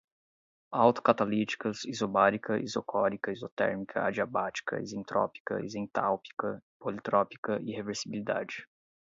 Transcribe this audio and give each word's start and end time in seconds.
autocatalíticas, 0.83 1.83
isobárica, 1.85 2.57
isocórica, 2.57 3.31
isotérmica, 3.31 4.01
adiabática, 4.03 4.81
isentrópica, 4.81 5.63
isentálpica, 5.63 6.63
politrópica, 6.79 7.61
irreversibilidade 7.61 8.65